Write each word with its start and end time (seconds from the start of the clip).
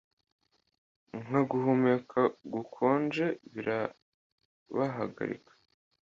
nka 1.23 1.41
guhumeka 1.49 2.21
gukonje 2.53 3.25
birabahagarika 3.53 5.51